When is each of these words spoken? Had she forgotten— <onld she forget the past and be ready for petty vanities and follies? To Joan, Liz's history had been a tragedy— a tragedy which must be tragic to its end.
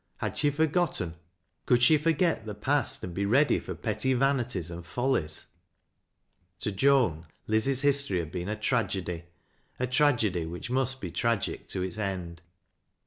Had 0.17 0.35
she 0.35 0.49
forgotten— 0.49 1.13
<onld 1.67 1.79
she 1.81 1.95
forget 1.95 2.47
the 2.47 2.55
past 2.55 3.03
and 3.03 3.13
be 3.13 3.23
ready 3.23 3.59
for 3.59 3.75
petty 3.75 4.15
vanities 4.15 4.71
and 4.71 4.83
follies? 4.83 5.45
To 6.61 6.71
Joan, 6.71 7.27
Liz's 7.45 7.83
history 7.83 8.17
had 8.17 8.31
been 8.31 8.49
a 8.49 8.55
tragedy— 8.55 9.25
a 9.79 9.85
tragedy 9.85 10.47
which 10.47 10.71
must 10.71 11.01
be 11.01 11.11
tragic 11.11 11.67
to 11.67 11.83
its 11.83 11.99
end. 11.99 12.41